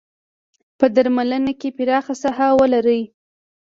په 0.77 0.85
درملنه 0.95 1.53
کې 1.59 1.69
پراخه 1.77 2.13
ساحه 2.21 2.47
ولري. 2.59 3.01